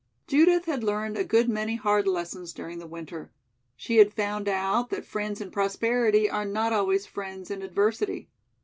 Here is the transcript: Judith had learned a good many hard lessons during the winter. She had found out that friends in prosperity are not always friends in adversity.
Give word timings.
Judith 0.25 0.65
had 0.65 0.83
learned 0.83 1.15
a 1.15 1.23
good 1.23 1.47
many 1.47 1.75
hard 1.75 2.07
lessons 2.07 2.53
during 2.53 2.79
the 2.79 2.87
winter. 2.87 3.31
She 3.75 3.97
had 3.97 4.15
found 4.15 4.47
out 4.49 4.89
that 4.89 5.05
friends 5.05 5.39
in 5.39 5.51
prosperity 5.51 6.27
are 6.27 6.43
not 6.43 6.73
always 6.73 7.05
friends 7.05 7.51
in 7.51 7.61
adversity. 7.61 8.27